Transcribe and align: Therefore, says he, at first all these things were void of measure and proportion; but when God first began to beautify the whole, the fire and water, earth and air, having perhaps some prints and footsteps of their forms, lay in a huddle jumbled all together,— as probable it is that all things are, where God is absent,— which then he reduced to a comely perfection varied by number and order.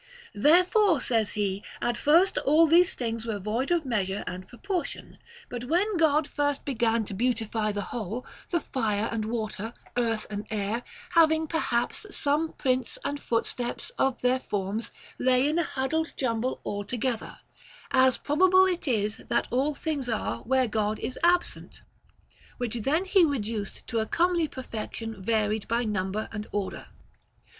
Therefore, 0.33 0.99
says 0.99 1.33
he, 1.33 1.61
at 1.79 1.95
first 1.95 2.39
all 2.39 2.65
these 2.65 2.95
things 2.95 3.27
were 3.27 3.37
void 3.37 3.69
of 3.69 3.85
measure 3.85 4.23
and 4.25 4.47
proportion; 4.47 5.19
but 5.47 5.65
when 5.65 5.95
God 5.97 6.27
first 6.27 6.65
began 6.65 7.05
to 7.05 7.13
beautify 7.13 7.71
the 7.71 7.83
whole, 7.93 8.25
the 8.49 8.61
fire 8.61 9.09
and 9.11 9.25
water, 9.25 9.75
earth 9.95 10.25
and 10.31 10.47
air, 10.49 10.81
having 11.11 11.45
perhaps 11.45 12.07
some 12.09 12.53
prints 12.53 12.97
and 13.05 13.19
footsteps 13.21 13.91
of 13.99 14.19
their 14.23 14.39
forms, 14.39 14.89
lay 15.19 15.47
in 15.47 15.59
a 15.59 15.63
huddle 15.63 16.07
jumbled 16.17 16.61
all 16.63 16.83
together,— 16.83 17.37
as 17.91 18.17
probable 18.17 18.65
it 18.65 18.87
is 18.87 19.17
that 19.27 19.47
all 19.51 19.75
things 19.75 20.09
are, 20.09 20.37
where 20.39 20.67
God 20.67 20.97
is 20.97 21.19
absent,— 21.23 21.83
which 22.57 22.73
then 22.77 23.05
he 23.05 23.23
reduced 23.23 23.85
to 23.85 23.99
a 23.99 24.07
comely 24.07 24.47
perfection 24.47 25.21
varied 25.23 25.67
by 25.67 25.83
number 25.83 26.27
and 26.31 26.47
order. 26.51 26.87